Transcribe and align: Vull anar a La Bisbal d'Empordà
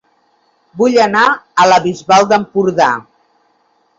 Vull 0.81 0.95
anar 1.03 1.25
a 1.33 1.67
La 1.71 1.77
Bisbal 1.85 2.27
d'Empordà 2.31 2.87